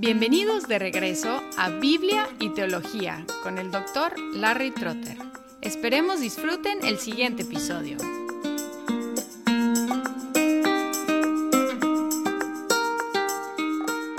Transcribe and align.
Bienvenidos 0.00 0.68
de 0.68 0.78
regreso 0.78 1.42
a 1.56 1.70
Biblia 1.70 2.28
y 2.38 2.50
Teología 2.50 3.26
con 3.42 3.58
el 3.58 3.72
doctor 3.72 4.12
Larry 4.32 4.70
Trotter. 4.70 5.16
Esperemos 5.60 6.20
disfruten 6.20 6.84
el 6.84 6.98
siguiente 6.98 7.42
episodio. 7.42 7.96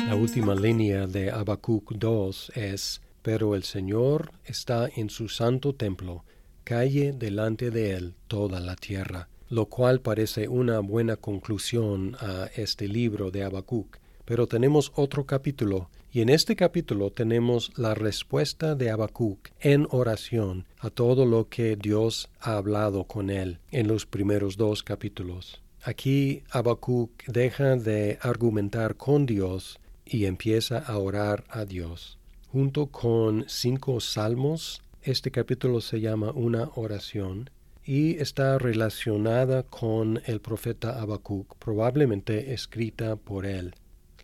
La 0.05 0.16
última 0.16 0.54
línea 0.54 1.07
de 1.07 1.32
Habacuc 1.32 1.93
2 1.93 2.52
es, 2.55 3.02
Pero 3.21 3.55
el 3.55 3.64
Señor 3.64 4.34
está 4.43 4.89
en 4.93 5.09
su 5.09 5.30
santo 5.30 5.73
templo, 5.73 6.25
calle 6.66 7.14
delante 7.14 7.71
de 7.71 7.93
él 7.93 8.16
toda 8.27 8.59
la 8.59 8.75
tierra, 8.75 9.30
lo 9.48 9.68
cual 9.68 10.02
parece 10.02 10.50
una 10.50 10.80
buena 10.80 11.16
conclusión 11.16 12.18
a 12.20 12.50
este 12.54 12.89
libro 12.89 13.32
de 13.32 13.46
Habacuc 13.46 13.98
pero 14.30 14.46
tenemos 14.46 14.92
otro 14.94 15.26
capítulo, 15.26 15.90
y 16.12 16.22
en 16.22 16.30
este 16.30 16.56
capítulo 16.56 17.10
tenemos 17.10 17.72
la 17.76 17.96
respuesta 17.96 18.76
de 18.76 18.92
Habacuc 18.92 19.50
en 19.60 19.88
oración 19.90 20.68
a 20.78 20.92
todo 20.92 21.26
lo 21.26 21.50
que 21.50 21.76
Dios 21.76 22.30
ha 22.40 22.58
hablado 22.58 23.05
con 23.05 23.32
él 23.32 23.58
en 23.72 23.88
los 23.88 24.05
primeros 24.05 24.55
dos 24.55 24.84
capítulos. 24.84 25.64
Aquí 25.82 26.44
Habacuc 26.52 27.10
deja 27.26 27.76
de 27.76 28.20
argumentar 28.22 28.98
con 28.98 29.26
Dios 29.26 29.80
y 30.05 30.26
empieza 30.26 30.77
a 30.77 31.00
orar 31.00 31.44
a 31.50 31.66
Dios. 31.66 32.20
Junto 32.52 32.86
con 32.86 33.46
cinco 33.48 34.00
salmos, 34.00 34.84
este 35.02 35.32
capítulo 35.32 35.82
se 35.82 36.02
llama 36.02 36.34
una 36.34 36.70
oración 36.76 37.50
y 37.84 38.20
está 38.20 38.60
relacionada 38.60 39.64
con 39.64 40.22
el 40.27 40.40
profeta 40.40 41.02
Habacuc, 41.02 41.55
probablemente 41.58 42.54
escrita 42.54 43.16
por 43.16 43.48
él. 43.48 43.74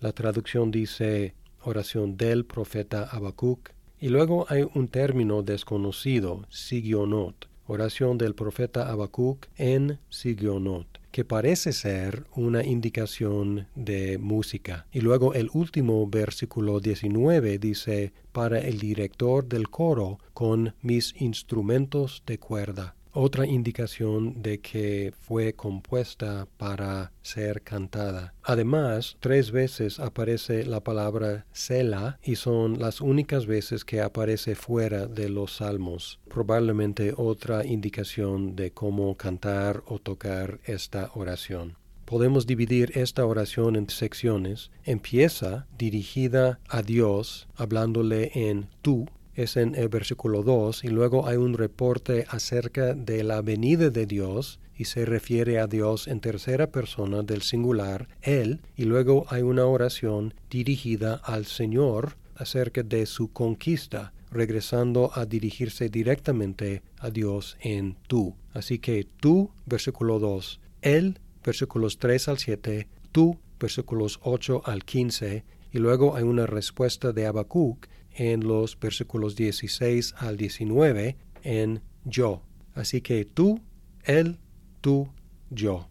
La 0.02 0.12
traducción 0.12 0.72
dice 0.72 1.36
oración 1.64 2.18
del 2.18 2.46
profeta 2.46 3.04
Habacuc. 3.04 3.70
Y 4.00 4.10
luego 4.10 4.46
hay 4.50 4.68
un 4.74 4.88
término 4.90 5.42
desconocido, 5.42 6.46
sigionot, 6.50 7.48
oración 7.66 8.18
del 8.18 8.36
profeta 8.36 8.92
Habacuc 8.92 9.48
en 9.56 10.00
sigionot, 10.10 10.86
que 11.12 11.24
parece 11.24 11.72
ser 11.72 12.26
una 12.36 12.64
indicación 12.64 13.68
de 13.74 14.18
música. 14.18 14.86
Y 14.92 15.00
luego 15.00 15.34
el 15.34 15.50
último 15.54 16.06
versículo 16.08 16.82
19 16.82 17.58
dice, 17.58 18.12
para 18.34 18.60
el 18.60 18.80
director 18.80 19.48
del 19.48 19.70
coro 19.70 20.20
con 20.34 20.76
mis 20.82 21.16
instrumentos 21.20 22.22
de 22.26 22.38
cuerda 22.38 22.96
otra 23.16 23.48
indicación 23.48 24.42
de 24.42 24.60
que 24.60 25.14
fue 25.20 25.54
compuesta 25.54 26.48
para 26.58 27.12
ser 27.22 27.62
cantada. 27.62 28.34
Además, 28.44 29.18
tres 29.20 29.52
veces 29.52 30.00
aparece 30.00 30.66
la 30.66 30.82
palabra 30.82 31.46
Sela 31.54 32.20
y 32.22 32.36
son 32.36 32.78
las 32.80 33.02
únicas 33.02 33.48
veces 33.48 33.86
que 33.86 34.02
aparece 34.02 34.56
fuera 34.56 35.08
de 35.08 35.30
los 35.30 35.56
salmos. 35.56 36.20
Probablemente 36.30 37.14
otra 37.16 37.66
indicación 37.66 38.56
de 38.56 38.72
cómo 38.72 39.16
cantar 39.16 39.82
o 39.88 40.00
tocar 40.00 40.60
esta 40.66 41.10
oración 41.16 41.78
podemos 42.06 42.46
dividir 42.46 42.92
esta 42.96 43.26
oración 43.26 43.76
en 43.76 43.90
secciones. 43.90 44.72
Empieza 44.84 45.66
dirigida 45.78 46.60
a 46.70 46.82
Dios, 46.82 47.48
hablándole 47.56 48.32
en 48.36 48.68
tú, 48.82 49.08
es 49.36 49.58
en 49.58 49.76
el 49.76 49.90
versículo 49.90 50.44
2 50.44 50.84
y 50.84 50.88
luego 50.88 51.28
hay 51.28 51.38
un 51.38 51.54
reporte 51.54 52.26
acerca 52.30 52.94
de 52.94 53.24
la 53.24 53.42
venida 53.42 53.90
de 53.90 54.06
Dios 54.06 54.60
y 54.78 54.86
se 54.86 55.06
refiere 55.06 55.60
a 55.60 55.68
Dios 55.68 56.08
en 56.08 56.20
tercera 56.20 56.68
persona 56.72 57.24
del 57.24 57.42
singular, 57.42 58.08
Él, 58.22 58.62
y 58.76 58.84
luego 58.84 59.26
hay 59.30 59.42
una 59.42 59.66
oración 59.66 60.34
dirigida 60.50 61.16
al 61.24 61.46
Señor 61.46 62.18
acerca 62.36 62.84
de 62.84 63.06
su 63.06 63.32
conquista, 63.32 64.14
regresando 64.32 65.12
a 65.14 65.26
dirigirse 65.26 65.90
directamente 65.90 66.82
a 67.00 67.10
Dios 67.10 67.58
en 67.62 67.96
tú. 68.08 68.36
Así 68.54 68.80
que 68.80 69.08
tú, 69.20 69.52
versículo 69.66 70.20
2, 70.20 70.60
Él, 70.82 71.20
versículos 71.44 71.98
3 72.00 72.28
al 72.28 72.38
7, 72.38 72.88
tú, 73.14 73.38
versículos 73.60 74.20
8 74.24 74.64
al 74.66 74.84
15, 74.84 75.46
y 75.72 75.78
luego 75.78 76.16
hay 76.16 76.24
una 76.24 76.46
respuesta 76.46 77.14
de 77.14 77.26
Habacuc 77.26 77.88
en 78.16 78.48
los 78.48 78.80
versículos 78.80 79.36
16 79.36 80.16
al 80.18 80.38
19 80.38 81.18
en 81.44 81.82
yo. 82.04 82.42
Así 82.74 83.02
que 83.02 83.26
tú, 83.26 83.62
él, 84.04 84.40
tú, 84.82 85.10
yo. 85.50 85.88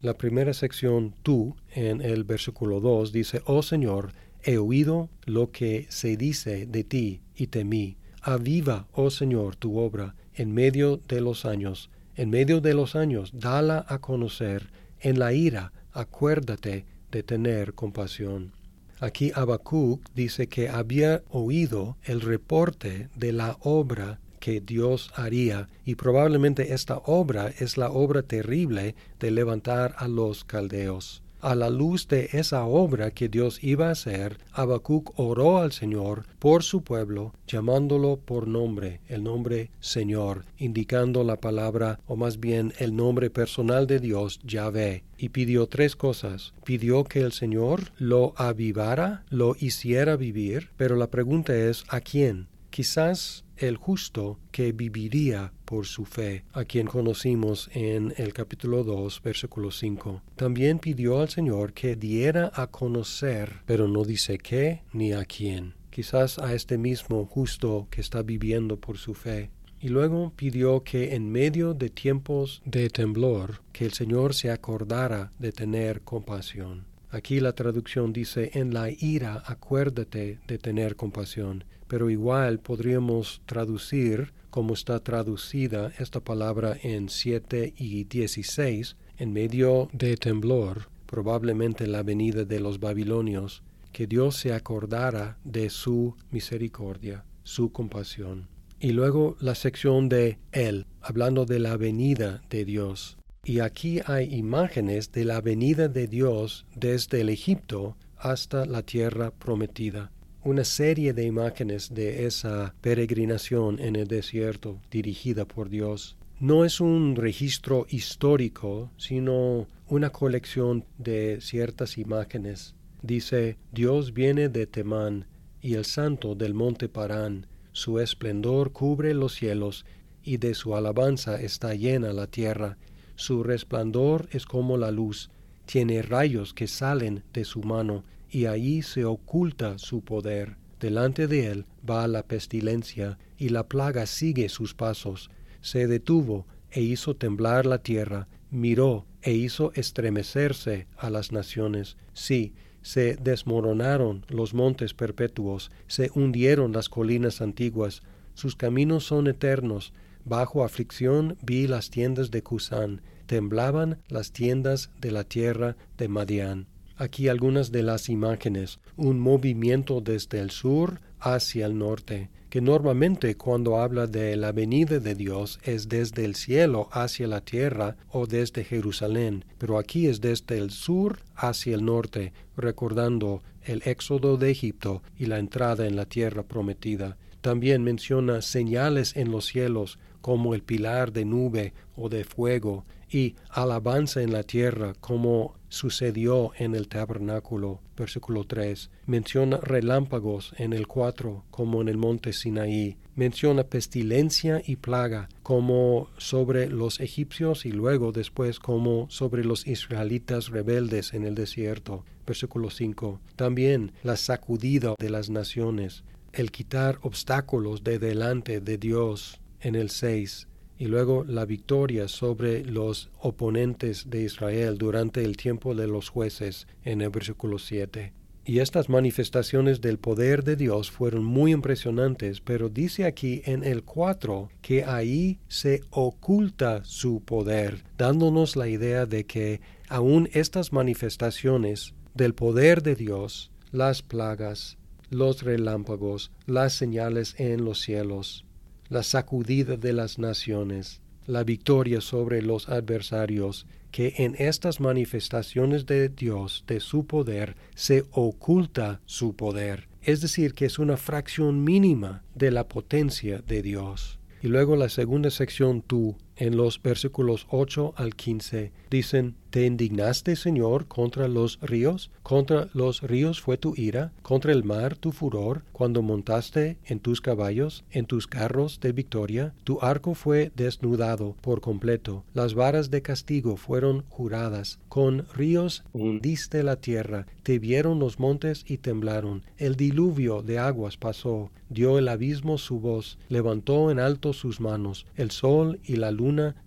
La 0.00 0.18
primera 0.18 0.52
sección 0.52 1.14
tú 1.22 1.56
en 1.70 2.00
el 2.00 2.24
versículo 2.24 2.80
2 2.80 3.12
dice, 3.12 3.42
Oh 3.46 3.62
Señor, 3.62 4.12
he 4.42 4.58
oído 4.58 5.08
lo 5.24 5.50
que 5.52 5.86
se 5.90 6.16
dice 6.16 6.66
de 6.66 6.84
ti 6.84 7.20
y 7.34 7.48
temí. 7.48 7.96
Aviva, 8.20 8.88
oh 8.92 9.10
Señor, 9.10 9.56
tu 9.56 9.78
obra 9.78 10.14
en 10.34 10.52
medio 10.52 10.98
de 11.08 11.20
los 11.20 11.44
años. 11.44 11.90
En 12.14 12.30
medio 12.30 12.60
de 12.60 12.74
los 12.74 12.94
años, 12.96 13.32
dala 13.34 13.84
a 13.88 13.98
conocer. 13.98 14.70
En 15.00 15.18
la 15.18 15.32
ira, 15.32 15.72
acuérdate 15.92 16.86
de 17.10 17.22
tener 17.22 17.74
compasión. 17.74 18.52
Aquí 19.02 19.32
Habacuc 19.34 20.00
dice 20.14 20.46
que 20.46 20.68
había 20.68 21.24
oído 21.28 21.96
el 22.04 22.20
reporte 22.20 23.08
de 23.16 23.32
la 23.32 23.56
obra 23.58 24.20
que 24.38 24.60
Dios 24.60 25.10
haría 25.16 25.68
y 25.84 25.96
probablemente 25.96 26.72
esta 26.72 26.98
obra 26.98 27.52
es 27.58 27.76
la 27.76 27.90
obra 27.90 28.22
terrible 28.22 28.94
de 29.18 29.32
levantar 29.32 29.96
a 29.98 30.06
los 30.06 30.44
caldeos. 30.44 31.24
A 31.42 31.56
la 31.56 31.70
luz 31.70 32.06
de 32.06 32.28
esa 32.34 32.64
obra 32.66 33.10
que 33.10 33.28
Dios 33.28 33.64
iba 33.64 33.88
a 33.88 33.90
hacer, 33.90 34.38
Habacuc 34.52 35.18
oró 35.18 35.58
al 35.58 35.72
Señor 35.72 36.24
por 36.38 36.62
su 36.62 36.84
pueblo, 36.84 37.34
llamándolo 37.48 38.16
por 38.16 38.46
nombre, 38.46 39.00
el 39.08 39.24
nombre 39.24 39.72
Señor, 39.80 40.44
indicando 40.56 41.24
la 41.24 41.40
palabra, 41.40 41.98
o 42.06 42.14
más 42.14 42.38
bien 42.38 42.72
el 42.78 42.94
nombre 42.94 43.28
personal 43.28 43.88
de 43.88 43.98
Dios, 43.98 44.38
Yahvé, 44.44 45.02
y 45.18 45.30
pidió 45.30 45.66
tres 45.66 45.96
cosas. 45.96 46.54
Pidió 46.62 47.02
que 47.02 47.22
el 47.22 47.32
Señor 47.32 47.90
lo 47.98 48.34
avivara, 48.36 49.24
lo 49.28 49.56
hiciera 49.58 50.14
vivir, 50.14 50.70
pero 50.76 50.94
la 50.94 51.08
pregunta 51.08 51.56
es, 51.56 51.82
¿a 51.88 52.00
quién? 52.00 52.46
Quizás 52.72 53.44
el 53.58 53.76
justo 53.76 54.38
que 54.50 54.72
viviría 54.72 55.52
por 55.66 55.84
su 55.84 56.06
fe, 56.06 56.46
a 56.54 56.64
quien 56.64 56.86
conocimos 56.86 57.68
en 57.74 58.14
el 58.16 58.32
capítulo 58.32 58.82
2, 58.82 59.20
versículo 59.22 59.70
5. 59.70 60.22
También 60.36 60.78
pidió 60.78 61.20
al 61.20 61.28
Señor 61.28 61.74
que 61.74 61.96
diera 61.96 62.50
a 62.54 62.68
conocer, 62.68 63.60
pero 63.66 63.88
no 63.88 64.04
dice 64.04 64.38
qué 64.38 64.84
ni 64.94 65.12
a 65.12 65.26
quién. 65.26 65.74
Quizás 65.90 66.38
a 66.38 66.54
este 66.54 66.78
mismo 66.78 67.26
justo 67.26 67.88
que 67.90 68.00
está 68.00 68.22
viviendo 68.22 68.80
por 68.80 68.96
su 68.96 69.12
fe. 69.12 69.50
Y 69.78 69.88
luego 69.88 70.32
pidió 70.34 70.82
que 70.82 71.14
en 71.14 71.30
medio 71.30 71.74
de 71.74 71.90
tiempos 71.90 72.62
de 72.64 72.88
temblor, 72.88 73.60
que 73.72 73.84
el 73.84 73.92
Señor 73.92 74.32
se 74.32 74.50
acordara 74.50 75.30
de 75.38 75.52
tener 75.52 76.00
compasión. 76.00 76.86
Aquí 77.10 77.40
la 77.40 77.52
traducción 77.52 78.14
dice, 78.14 78.52
en 78.54 78.72
la 78.72 78.88
ira 78.88 79.42
acuérdate 79.44 80.38
de 80.48 80.56
tener 80.56 80.96
compasión, 80.96 81.64
pero 81.92 82.08
igual 82.08 82.58
podríamos 82.58 83.42
traducir 83.44 84.32
como 84.48 84.72
está 84.72 84.98
traducida 85.00 85.92
esta 85.98 86.20
palabra 86.20 86.74
en 86.82 87.10
7 87.10 87.74
y 87.76 88.04
16, 88.04 88.96
en 89.18 89.32
medio 89.34 89.90
de 89.92 90.16
temblor, 90.16 90.88
probablemente 91.04 91.86
la 91.86 92.02
venida 92.02 92.46
de 92.46 92.60
los 92.60 92.80
babilonios, 92.80 93.62
que 93.92 94.06
Dios 94.06 94.36
se 94.36 94.54
acordara 94.54 95.36
de 95.44 95.68
su 95.68 96.16
misericordia, 96.30 97.26
su 97.42 97.72
compasión. 97.72 98.48
Y 98.80 98.92
luego 98.92 99.36
la 99.38 99.54
sección 99.54 100.08
de 100.08 100.38
Él, 100.50 100.86
hablando 101.02 101.44
de 101.44 101.58
la 101.58 101.76
venida 101.76 102.40
de 102.48 102.64
Dios. 102.64 103.18
Y 103.44 103.60
aquí 103.60 104.00
hay 104.06 104.34
imágenes 104.34 105.12
de 105.12 105.26
la 105.26 105.42
venida 105.42 105.88
de 105.88 106.06
Dios 106.06 106.64
desde 106.74 107.20
el 107.20 107.28
Egipto 107.28 107.98
hasta 108.16 108.64
la 108.64 108.80
tierra 108.80 109.30
prometida. 109.30 110.10
Una 110.44 110.64
serie 110.64 111.12
de 111.12 111.24
imágenes 111.24 111.94
de 111.94 112.26
esa 112.26 112.74
peregrinación 112.80 113.78
en 113.78 113.96
el 113.96 114.08
desierto 114.08 114.80
dirigida 114.90 115.46
por 115.46 115.68
Dios. 115.68 116.16
No 116.40 116.64
es 116.64 116.80
un 116.80 117.14
registro 117.14 117.86
histórico, 117.88 118.90
sino 118.96 119.68
una 119.86 120.10
colección 120.10 120.84
de 120.98 121.38
ciertas 121.40 121.96
imágenes. 121.98 122.74
Dice, 123.02 123.56
Dios 123.70 124.12
viene 124.12 124.48
de 124.48 124.66
Temán 124.66 125.26
y 125.60 125.74
el 125.74 125.84
santo 125.84 126.34
del 126.34 126.54
monte 126.54 126.88
Parán. 126.88 127.46
Su 127.72 128.00
esplendor 128.00 128.72
cubre 128.72 129.14
los 129.14 129.34
cielos 129.34 129.84
y 130.24 130.38
de 130.38 130.54
su 130.54 130.74
alabanza 130.74 131.40
está 131.40 131.74
llena 131.74 132.12
la 132.12 132.26
tierra 132.26 132.76
su 133.22 133.42
resplandor 133.42 134.28
es 134.32 134.46
como 134.46 134.76
la 134.76 134.90
luz, 134.90 135.30
tiene 135.66 136.02
rayos 136.02 136.54
que 136.54 136.66
salen 136.66 137.22
de 137.32 137.44
su 137.44 137.62
mano, 137.62 138.04
y 138.32 138.46
allí 138.46 138.82
se 138.82 139.04
oculta 139.04 139.78
su 139.78 140.00
poder. 140.00 140.56
Delante 140.80 141.28
de 141.28 141.48
él 141.48 141.66
va 141.88 142.08
la 142.08 142.26
pestilencia, 142.26 143.18
y 143.38 143.50
la 143.50 143.68
plaga 143.68 144.06
sigue 144.06 144.48
sus 144.48 144.74
pasos. 144.74 145.30
Se 145.60 145.86
detuvo 145.86 146.46
e 146.70 146.80
hizo 146.80 147.14
temblar 147.14 147.66
la 147.66 147.82
tierra, 147.82 148.28
miró 148.50 149.06
e 149.20 149.32
hizo 149.32 149.70
estremecerse 149.74 150.88
a 150.96 151.10
las 151.10 151.30
naciones. 151.30 151.98
Sí, 152.14 152.54
se 152.80 153.16
desmoronaron 153.16 154.24
los 154.28 154.54
montes 154.54 154.94
perpetuos, 154.94 155.70
se 155.86 156.10
hundieron 156.14 156.72
las 156.72 156.88
colinas 156.88 157.42
antiguas, 157.42 158.02
sus 158.34 158.56
caminos 158.56 159.04
son 159.04 159.26
eternos. 159.26 159.92
Bajo 160.24 160.64
aflicción 160.64 161.36
vi 161.42 161.66
las 161.66 161.90
tiendas 161.90 162.30
de 162.30 162.42
Cusán, 162.42 163.02
temblaban 163.26 163.98
las 164.08 164.32
tiendas 164.32 164.90
de 165.00 165.10
la 165.10 165.24
tierra 165.24 165.76
de 165.98 166.08
Madián. 166.08 166.71
Aquí 166.96 167.28
algunas 167.28 167.72
de 167.72 167.82
las 167.82 168.08
imágenes, 168.08 168.78
un 168.96 169.18
movimiento 169.18 170.00
desde 170.00 170.40
el 170.40 170.50
sur 170.50 171.00
hacia 171.20 171.66
el 171.66 171.78
norte, 171.78 172.30
que 172.50 172.60
normalmente 172.60 173.34
cuando 173.36 173.78
habla 173.78 174.06
de 174.06 174.36
la 174.36 174.52
venida 174.52 174.98
de 174.98 175.14
Dios 175.14 175.58
es 175.62 175.88
desde 175.88 176.26
el 176.26 176.34
cielo 176.34 176.88
hacia 176.92 177.26
la 177.26 177.40
tierra 177.40 177.96
o 178.10 178.26
desde 178.26 178.62
Jerusalén, 178.64 179.46
pero 179.56 179.78
aquí 179.78 180.06
es 180.06 180.20
desde 180.20 180.58
el 180.58 180.70
sur 180.70 181.20
hacia 181.34 181.74
el 181.74 181.84
norte, 181.84 182.34
recordando 182.56 183.42
el 183.64 183.80
éxodo 183.86 184.36
de 184.36 184.50
Egipto 184.50 185.02
y 185.18 185.26
la 185.26 185.38
entrada 185.38 185.86
en 185.86 185.96
la 185.96 186.04
tierra 186.04 186.42
prometida. 186.42 187.16
También 187.40 187.82
menciona 187.82 188.42
señales 188.42 189.16
en 189.16 189.30
los 189.30 189.46
cielos, 189.46 189.98
como 190.22 190.54
el 190.54 190.62
pilar 190.62 191.12
de 191.12 191.26
nube 191.26 191.74
o 191.94 192.08
de 192.08 192.24
fuego, 192.24 192.86
y 193.12 193.36
alabanza 193.50 194.22
en 194.22 194.32
la 194.32 194.42
tierra, 194.42 194.94
como 195.00 195.54
sucedió 195.68 196.52
en 196.56 196.74
el 196.74 196.88
tabernáculo. 196.88 197.80
Versículo 197.96 198.44
3. 198.44 198.90
Menciona 199.06 199.58
relámpagos 199.58 200.54
en 200.56 200.72
el 200.72 200.86
4, 200.86 201.44
como 201.50 201.82
en 201.82 201.88
el 201.88 201.98
monte 201.98 202.32
Sinaí. 202.32 202.96
Menciona 203.14 203.64
pestilencia 203.64 204.62
y 204.64 204.76
plaga, 204.76 205.28
como 205.42 206.08
sobre 206.16 206.68
los 206.68 207.00
egipcios 207.00 207.66
y 207.66 207.72
luego 207.72 208.12
después 208.12 208.58
como 208.58 209.10
sobre 209.10 209.44
los 209.44 209.66
israelitas 209.66 210.48
rebeldes 210.48 211.12
en 211.12 211.24
el 211.24 211.34
desierto. 211.34 212.06
Versículo 212.26 212.70
5. 212.70 213.20
También 213.36 213.92
la 214.02 214.16
sacudida 214.16 214.94
de 214.98 215.10
las 215.10 215.28
naciones 215.28 216.04
el 216.32 216.50
quitar 216.50 216.98
obstáculos 217.02 217.84
de 217.84 217.98
delante 217.98 218.60
de 218.60 218.78
Dios 218.78 219.41
en 219.62 219.74
el 219.74 219.90
6 219.90 220.48
y 220.78 220.86
luego 220.86 221.24
la 221.24 221.44
victoria 221.44 222.08
sobre 222.08 222.64
los 222.64 223.10
oponentes 223.20 224.10
de 224.10 224.24
Israel 224.24 224.78
durante 224.78 225.24
el 225.24 225.36
tiempo 225.36 225.74
de 225.74 225.86
los 225.86 226.08
jueces 226.08 226.66
en 226.84 227.02
el 227.02 227.10
versículo 227.10 227.58
7. 227.58 228.12
Y 228.44 228.58
estas 228.58 228.88
manifestaciones 228.88 229.80
del 229.80 230.00
poder 230.00 230.42
de 230.42 230.56
Dios 230.56 230.90
fueron 230.90 231.22
muy 231.22 231.52
impresionantes, 231.52 232.40
pero 232.40 232.68
dice 232.68 233.04
aquí 233.04 233.42
en 233.44 233.62
el 233.62 233.84
4 233.84 234.48
que 234.60 234.82
ahí 234.82 235.38
se 235.46 235.82
oculta 235.90 236.84
su 236.84 237.22
poder, 237.22 237.84
dándonos 237.96 238.56
la 238.56 238.66
idea 238.66 239.06
de 239.06 239.24
que 239.24 239.60
aún 239.88 240.28
estas 240.32 240.72
manifestaciones 240.72 241.94
del 242.14 242.34
poder 242.34 242.82
de 242.82 242.96
Dios, 242.96 243.52
las 243.70 244.02
plagas, 244.02 244.76
los 245.08 245.42
relámpagos, 245.42 246.32
las 246.46 246.72
señales 246.72 247.36
en 247.38 247.64
los 247.64 247.80
cielos, 247.80 248.44
la 248.92 249.02
sacudida 249.02 249.78
de 249.78 249.94
las 249.94 250.18
naciones, 250.18 251.00
la 251.26 251.44
victoria 251.44 252.02
sobre 252.02 252.42
los 252.42 252.68
adversarios, 252.68 253.66
que 253.90 254.12
en 254.18 254.34
estas 254.38 254.80
manifestaciones 254.80 255.86
de 255.86 256.10
Dios, 256.10 256.64
de 256.66 256.78
su 256.78 257.06
poder, 257.06 257.56
se 257.74 258.04
oculta 258.10 259.00
su 259.06 259.34
poder, 259.34 259.88
es 260.02 260.20
decir, 260.20 260.52
que 260.52 260.66
es 260.66 260.78
una 260.78 260.98
fracción 260.98 261.64
mínima 261.64 262.22
de 262.34 262.50
la 262.50 262.68
potencia 262.68 263.38
de 263.38 263.62
Dios. 263.62 264.18
Y 264.42 264.48
luego 264.48 264.76
la 264.76 264.90
segunda 264.90 265.30
sección, 265.30 265.80
tú, 265.80 266.18
en 266.36 266.56
los 266.56 266.80
versículos 266.82 267.46
8 267.50 267.94
al 267.96 268.14
15, 268.14 268.72
dicen, 268.90 269.36
¿Te 269.52 269.66
indignaste, 269.66 270.34
Señor, 270.34 270.86
contra 270.88 271.28
los 271.28 271.58
ríos? 271.60 272.10
¿Contra 272.22 272.68
los 272.72 273.02
ríos 273.02 273.42
fue 273.42 273.58
tu 273.58 273.74
ira? 273.76 274.10
¿Contra 274.22 274.50
el 274.50 274.64
mar 274.64 274.96
tu 274.96 275.12
furor? 275.12 275.62
Cuando 275.72 276.00
montaste 276.00 276.78
en 276.86 277.00
tus 277.00 277.20
caballos, 277.20 277.84
en 277.90 278.06
tus 278.06 278.26
carros 278.26 278.80
de 278.80 278.92
victoria, 278.92 279.52
tu 279.64 279.78
arco 279.82 280.14
fue 280.14 280.52
desnudado 280.56 281.36
por 281.42 281.60
completo, 281.60 282.24
las 282.32 282.54
varas 282.54 282.90
de 282.90 283.02
castigo 283.02 283.58
fueron 283.58 284.04
juradas, 284.08 284.78
con 284.88 285.26
ríos 285.34 285.84
hundiste 285.92 286.62
la 286.62 286.76
tierra, 286.76 287.26
te 287.42 287.58
vieron 287.58 287.98
los 287.98 288.18
montes 288.18 288.64
y 288.66 288.78
temblaron, 288.78 289.42
el 289.58 289.76
diluvio 289.76 290.40
de 290.42 290.58
aguas 290.58 290.96
pasó, 290.96 291.50
dio 291.68 291.98
el 291.98 292.08
abismo 292.08 292.56
su 292.56 292.80
voz, 292.80 293.18
levantó 293.28 293.90
en 293.90 293.98
alto 293.98 294.32
sus 294.32 294.60
manos, 294.60 295.06
el 295.16 295.30
sol 295.30 295.78
y 295.84 295.96
la 295.96 296.10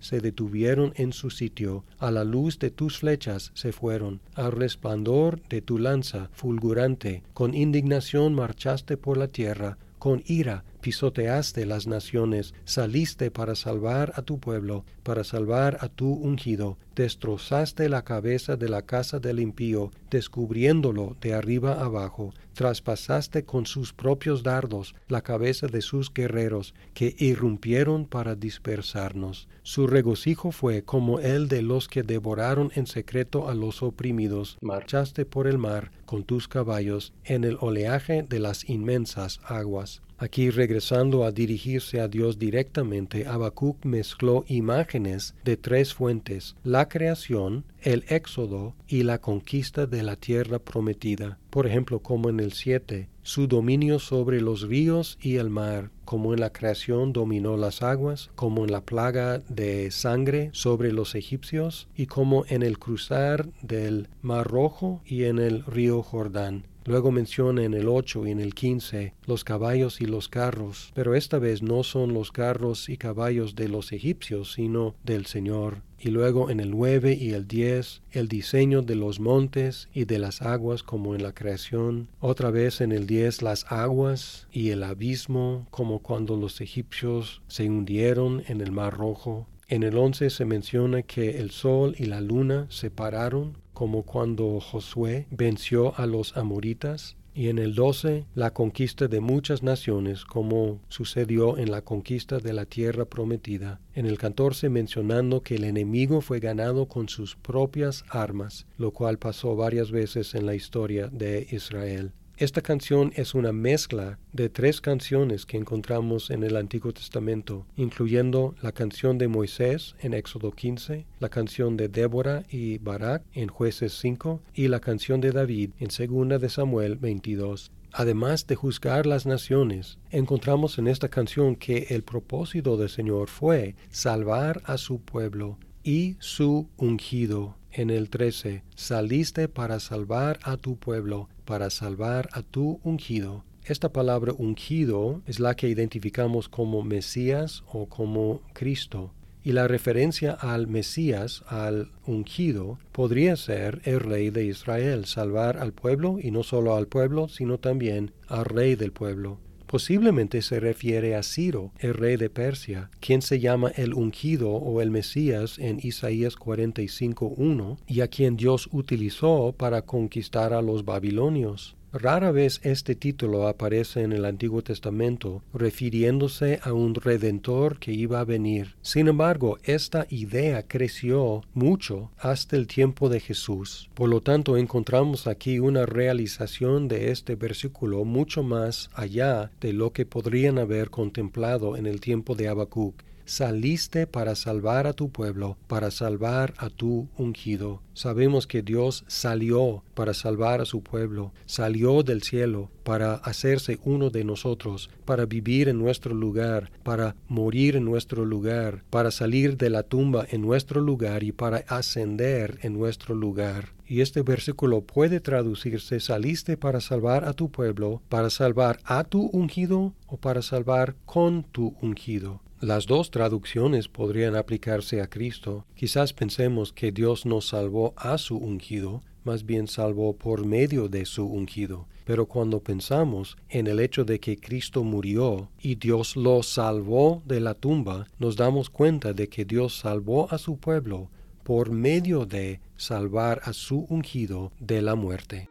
se 0.00 0.20
detuvieron 0.20 0.92
en 0.96 1.12
su 1.12 1.30
sitio, 1.30 1.84
a 1.98 2.10
la 2.10 2.24
luz 2.24 2.58
de 2.58 2.70
tus 2.70 2.98
flechas 2.98 3.52
se 3.54 3.72
fueron, 3.72 4.20
al 4.34 4.52
resplandor 4.52 5.40
de 5.48 5.62
tu 5.62 5.78
lanza 5.78 6.28
fulgurante, 6.32 7.22
con 7.32 7.54
indignación 7.54 8.34
marchaste 8.34 8.96
por 8.96 9.16
la 9.16 9.28
tierra, 9.28 9.78
con 9.98 10.22
ira 10.26 10.64
pisoteaste 10.86 11.66
las 11.66 11.88
naciones, 11.88 12.54
saliste 12.64 13.32
para 13.32 13.56
salvar 13.56 14.12
a 14.14 14.22
tu 14.22 14.38
pueblo, 14.38 14.84
para 15.02 15.24
salvar 15.24 15.78
a 15.80 15.88
tu 15.88 16.12
ungido, 16.12 16.78
destrozaste 16.94 17.88
la 17.88 18.04
cabeza 18.04 18.54
de 18.54 18.68
la 18.68 18.82
casa 18.82 19.18
del 19.18 19.40
impío, 19.40 19.90
descubriéndolo 20.12 21.16
de 21.20 21.34
arriba 21.34 21.72
abajo, 21.82 22.32
traspasaste 22.54 23.44
con 23.44 23.66
sus 23.66 23.92
propios 23.92 24.44
dardos 24.44 24.94
la 25.08 25.22
cabeza 25.22 25.66
de 25.66 25.82
sus 25.82 26.14
guerreros, 26.14 26.72
que 26.94 27.16
irrumpieron 27.18 28.06
para 28.06 28.36
dispersarnos. 28.36 29.48
Su 29.64 29.88
regocijo 29.88 30.52
fue 30.52 30.84
como 30.84 31.18
el 31.18 31.48
de 31.48 31.62
los 31.62 31.88
que 31.88 32.04
devoraron 32.04 32.70
en 32.76 32.86
secreto 32.86 33.48
a 33.48 33.54
los 33.56 33.82
oprimidos. 33.82 34.56
Marchaste 34.60 35.24
por 35.24 35.48
el 35.48 35.58
mar 35.58 35.90
con 36.04 36.22
tus 36.22 36.46
caballos 36.46 37.12
en 37.24 37.42
el 37.42 37.58
oleaje 37.60 38.22
de 38.22 38.38
las 38.38 38.70
inmensas 38.70 39.40
aguas. 39.44 40.00
Aquí 40.18 40.48
regresando 40.48 41.24
a 41.24 41.30
dirigirse 41.30 42.00
a 42.00 42.08
Dios 42.08 42.38
directamente, 42.38 43.26
Habacuc 43.26 43.84
mezcló 43.84 44.46
imágenes 44.48 45.34
de 45.44 45.58
tres 45.58 45.92
fuentes, 45.92 46.56
la 46.64 46.88
creación, 46.88 47.64
el 47.82 48.02
éxodo 48.08 48.74
y 48.88 49.02
la 49.02 49.20
conquista 49.20 49.86
de 49.86 50.02
la 50.02 50.16
tierra 50.16 50.58
prometida. 50.58 51.38
Por 51.50 51.66
ejemplo, 51.66 52.00
como 52.00 52.30
en 52.30 52.40
el 52.40 52.52
7, 52.52 53.10
su 53.22 53.46
dominio 53.46 53.98
sobre 53.98 54.40
los 54.40 54.62
ríos 54.62 55.18
y 55.20 55.36
el 55.36 55.50
mar, 55.50 55.90
como 56.06 56.32
en 56.32 56.40
la 56.40 56.50
creación 56.50 57.12
dominó 57.12 57.58
las 57.58 57.82
aguas, 57.82 58.30
como 58.36 58.64
en 58.64 58.72
la 58.72 58.80
plaga 58.80 59.40
de 59.50 59.90
sangre 59.90 60.48
sobre 60.52 60.92
los 60.92 61.14
egipcios, 61.14 61.88
y 61.94 62.06
como 62.06 62.46
en 62.48 62.62
el 62.62 62.78
cruzar 62.78 63.50
del 63.60 64.08
Mar 64.22 64.46
Rojo 64.46 65.02
y 65.04 65.24
en 65.24 65.38
el 65.40 65.62
río 65.64 66.02
Jordán. 66.02 66.64
Luego 66.86 67.10
menciona 67.10 67.64
en 67.64 67.74
el 67.74 67.88
8 67.88 68.26
y 68.26 68.30
en 68.30 68.38
el 68.38 68.54
15 68.54 69.12
los 69.26 69.42
caballos 69.42 70.00
y 70.00 70.06
los 70.06 70.28
carros, 70.28 70.92
pero 70.94 71.16
esta 71.16 71.40
vez 71.40 71.60
no 71.60 71.82
son 71.82 72.14
los 72.14 72.30
carros 72.30 72.88
y 72.88 72.96
caballos 72.96 73.56
de 73.56 73.68
los 73.68 73.90
egipcios, 73.92 74.52
sino 74.52 74.94
del 75.04 75.26
Señor. 75.26 75.82
Y 75.98 76.10
luego 76.10 76.48
en 76.48 76.60
el 76.60 76.70
9 76.70 77.18
y 77.20 77.30
el 77.30 77.48
10 77.48 78.02
el 78.12 78.28
diseño 78.28 78.82
de 78.82 78.94
los 78.94 79.18
montes 79.18 79.88
y 79.92 80.04
de 80.04 80.20
las 80.20 80.42
aguas 80.42 80.84
como 80.84 81.16
en 81.16 81.24
la 81.24 81.32
creación. 81.32 82.08
Otra 82.20 82.50
vez 82.50 82.80
en 82.80 82.92
el 82.92 83.08
10 83.08 83.42
las 83.42 83.64
aguas 83.72 84.46
y 84.52 84.70
el 84.70 84.84
abismo 84.84 85.66
como 85.70 85.98
cuando 86.00 86.36
los 86.36 86.60
egipcios 86.60 87.42
se 87.48 87.68
hundieron 87.68 88.44
en 88.46 88.60
el 88.60 88.70
mar 88.70 88.96
rojo. 88.96 89.48
En 89.68 89.82
el 89.82 89.98
11 89.98 90.30
se 90.30 90.44
menciona 90.44 91.02
que 91.02 91.38
el 91.38 91.50
sol 91.50 91.96
y 91.98 92.04
la 92.04 92.20
luna 92.20 92.66
se 92.68 92.88
pararon 92.88 93.56
como 93.76 94.04
cuando 94.04 94.58
Josué 94.58 95.26
venció 95.30 95.92
a 95.98 96.06
los 96.06 96.34
amoritas, 96.34 97.18
y 97.34 97.50
en 97.50 97.58
el 97.58 97.74
12 97.74 98.24
la 98.34 98.54
conquista 98.54 99.06
de 99.06 99.20
muchas 99.20 99.62
naciones, 99.62 100.24
como 100.24 100.80
sucedió 100.88 101.58
en 101.58 101.70
la 101.70 101.82
conquista 101.82 102.38
de 102.38 102.54
la 102.54 102.64
tierra 102.64 103.04
prometida. 103.04 103.78
En 103.92 104.06
el 104.06 104.16
14 104.16 104.70
mencionando 104.70 105.42
que 105.42 105.56
el 105.56 105.64
enemigo 105.64 106.22
fue 106.22 106.40
ganado 106.40 106.88
con 106.88 107.10
sus 107.10 107.36
propias 107.36 108.06
armas, 108.08 108.66
lo 108.78 108.92
cual 108.92 109.18
pasó 109.18 109.56
varias 109.56 109.90
veces 109.90 110.34
en 110.34 110.46
la 110.46 110.54
historia 110.54 111.08
de 111.08 111.46
Israel. 111.50 112.12
Esta 112.38 112.60
canción 112.60 113.14
es 113.16 113.32
una 113.32 113.50
mezcla 113.50 114.18
de 114.34 114.50
tres 114.50 114.82
canciones 114.82 115.46
que 115.46 115.56
encontramos 115.56 116.28
en 116.28 116.42
el 116.42 116.58
Antiguo 116.58 116.92
Testamento, 116.92 117.64
incluyendo 117.76 118.54
la 118.60 118.72
canción 118.72 119.16
de 119.16 119.26
Moisés 119.26 119.94
en 120.00 120.12
Éxodo 120.12 120.52
15, 120.52 121.06
la 121.18 121.30
canción 121.30 121.78
de 121.78 121.88
Débora 121.88 122.44
y 122.50 122.76
Barak 122.76 123.22
en 123.32 123.48
Jueces 123.48 123.94
5 124.00 124.42
y 124.52 124.68
la 124.68 124.80
canción 124.80 125.22
de 125.22 125.32
David 125.32 125.70
en 125.78 125.88
2 125.88 126.38
de 126.38 126.50
Samuel 126.50 126.96
22. 126.96 127.72
Además 127.90 128.46
de 128.46 128.54
juzgar 128.54 129.06
las 129.06 129.24
naciones, 129.24 129.96
encontramos 130.10 130.76
en 130.76 130.88
esta 130.88 131.08
canción 131.08 131.56
que 131.56 131.86
el 131.88 132.02
propósito 132.02 132.76
del 132.76 132.90
Señor 132.90 133.30
fue 133.30 133.76
salvar 133.88 134.60
a 134.66 134.76
su 134.76 135.00
pueblo 135.00 135.56
y 135.82 136.16
su 136.18 136.68
ungido. 136.76 137.56
En 137.72 137.88
el 137.88 138.10
13, 138.10 138.62
saliste 138.74 139.48
para 139.48 139.80
salvar 139.80 140.38
a 140.42 140.58
tu 140.58 140.76
pueblo 140.76 141.28
para 141.46 141.70
salvar 141.70 142.28
a 142.32 142.42
tu 142.42 142.80
ungido. 142.82 143.44
Esta 143.64 143.92
palabra 143.92 144.34
ungido 144.36 145.22
es 145.26 145.40
la 145.40 145.56
que 145.56 145.68
identificamos 145.68 146.48
como 146.48 146.82
Mesías 146.82 147.64
o 147.72 147.86
como 147.86 148.42
Cristo. 148.52 149.12
y 149.42 149.52
la 149.52 149.68
referencia 149.68 150.32
al 150.32 150.66
Mesías, 150.66 151.44
al 151.46 151.92
ungido, 152.04 152.80
podría 152.90 153.36
ser 153.36 153.80
el 153.84 154.00
rey 154.00 154.30
de 154.30 154.44
Israel, 154.44 155.04
salvar 155.04 155.58
al 155.58 155.72
pueblo 155.72 156.18
y 156.20 156.32
no 156.32 156.42
solo 156.42 156.74
al 156.74 156.88
pueblo, 156.88 157.28
sino 157.28 157.58
también 157.58 158.10
al 158.26 158.44
rey 158.44 158.74
del 158.74 158.90
pueblo. 158.90 159.38
Posiblemente 159.76 160.40
se 160.40 160.58
refiere 160.58 161.16
a 161.16 161.22
Ciro, 161.22 161.70
el 161.80 161.92
rey 161.92 162.16
de 162.16 162.30
Persia, 162.30 162.88
quien 162.98 163.20
se 163.20 163.40
llama 163.40 163.70
el 163.76 163.92
ungido 163.92 164.52
o 164.52 164.80
el 164.80 164.90
Mesías 164.90 165.58
en 165.58 165.80
Isaías 165.82 166.34
45.1 166.34 167.76
y 167.86 168.00
a 168.00 168.08
quien 168.08 168.38
Dios 168.38 168.70
utilizó 168.72 169.54
para 169.54 169.82
conquistar 169.82 170.54
a 170.54 170.62
los 170.62 170.86
babilonios. 170.86 171.75
Rara 171.92 172.30
vez 172.30 172.60
este 172.62 172.94
título 172.94 173.48
aparece 173.48 174.02
en 174.02 174.12
el 174.12 174.24
Antiguo 174.24 174.62
Testamento 174.62 175.42
refiriéndose 175.54 176.60
a 176.62 176.72
un 176.72 176.94
redentor 176.94 177.78
que 177.78 177.92
iba 177.92 178.20
a 178.20 178.24
venir. 178.24 178.74
Sin 178.82 179.08
embargo, 179.08 179.58
esta 179.62 180.06
idea 180.10 180.66
creció 180.66 181.42
mucho 181.54 182.10
hasta 182.18 182.56
el 182.56 182.66
tiempo 182.66 183.08
de 183.08 183.20
Jesús. 183.20 183.88
Por 183.94 184.10
lo 184.10 184.20
tanto, 184.20 184.56
encontramos 184.56 185.26
aquí 185.26 185.58
una 185.58 185.86
realización 185.86 186.88
de 186.88 187.10
este 187.12 187.34
versículo 187.34 188.04
mucho 188.04 188.42
más 188.42 188.90
allá 188.92 189.50
de 189.60 189.72
lo 189.72 189.92
que 189.92 190.04
podrían 190.04 190.58
haber 190.58 190.90
contemplado 190.90 191.76
en 191.76 191.86
el 191.86 192.00
tiempo 192.00 192.34
de 192.34 192.48
Habacuc 192.48 193.02
saliste 193.26 194.06
para 194.06 194.34
salvar 194.34 194.86
a 194.86 194.94
tu 194.94 195.10
pueblo, 195.10 195.58
para 195.66 195.90
salvar 195.90 196.54
a 196.56 196.70
tu 196.70 197.08
ungido. 197.18 197.82
Sabemos 197.92 198.46
que 198.46 198.62
Dios 198.62 199.04
salió 199.08 199.82
para 199.94 200.14
salvar 200.14 200.60
a 200.60 200.64
su 200.64 200.82
pueblo, 200.82 201.32
salió 201.44 202.02
del 202.02 202.22
cielo 202.22 202.70
para 202.84 203.14
hacerse 203.14 203.78
uno 203.84 204.10
de 204.10 204.24
nosotros, 204.24 204.90
para 205.04 205.26
vivir 205.26 205.68
en 205.68 205.78
nuestro 205.78 206.14
lugar, 206.14 206.70
para 206.82 207.16
morir 207.28 207.76
en 207.76 207.84
nuestro 207.84 208.24
lugar, 208.24 208.84
para 208.90 209.10
salir 209.10 209.56
de 209.56 209.70
la 209.70 209.82
tumba 209.82 210.26
en 210.30 210.40
nuestro 210.40 210.80
lugar 210.80 211.24
y 211.24 211.32
para 211.32 211.64
ascender 211.68 212.58
en 212.62 212.74
nuestro 212.74 213.14
lugar. 213.14 213.74
Y 213.88 214.00
este 214.00 214.22
versículo 214.22 214.82
puede 214.82 215.20
traducirse 215.20 216.00
saliste 216.00 216.56
para 216.56 216.80
salvar 216.80 217.24
a 217.24 217.32
tu 217.32 217.50
pueblo, 217.50 218.02
para 218.08 218.30
salvar 218.30 218.78
a 218.84 219.04
tu 219.04 219.26
ungido 219.32 219.94
o 220.06 220.16
para 220.16 220.42
salvar 220.42 220.96
con 221.04 221.44
tu 221.44 221.76
ungido. 221.80 222.40
Las 222.60 222.86
dos 222.86 223.10
traducciones 223.10 223.86
podrían 223.86 224.34
aplicarse 224.34 225.02
a 225.02 225.08
Cristo. 225.08 225.66
Quizás 225.74 226.14
pensemos 226.14 226.72
que 226.72 226.90
Dios 226.90 227.26
nos 227.26 227.48
salvó 227.48 227.92
a 227.98 228.16
su 228.16 228.38
ungido, 228.38 229.02
más 229.24 229.44
bien 229.44 229.68
salvó 229.68 230.16
por 230.16 230.46
medio 230.46 230.88
de 230.88 231.04
su 231.04 231.26
ungido. 231.26 231.86
Pero 232.06 232.24
cuando 232.24 232.60
pensamos 232.60 233.36
en 233.50 233.66
el 233.66 233.78
hecho 233.78 234.06
de 234.06 234.20
que 234.20 234.38
Cristo 234.38 234.84
murió 234.84 235.50
y 235.60 235.74
Dios 235.74 236.16
lo 236.16 236.42
salvó 236.42 237.22
de 237.26 237.40
la 237.40 237.52
tumba, 237.52 238.06
nos 238.18 238.36
damos 238.36 238.70
cuenta 238.70 239.12
de 239.12 239.28
que 239.28 239.44
Dios 239.44 239.76
salvó 239.76 240.32
a 240.32 240.38
su 240.38 240.56
pueblo 240.56 241.10
por 241.42 241.70
medio 241.70 242.24
de 242.24 242.60
salvar 242.78 243.42
a 243.44 243.52
su 243.52 243.86
ungido 243.90 244.50
de 244.60 244.80
la 244.80 244.94
muerte. 244.94 245.50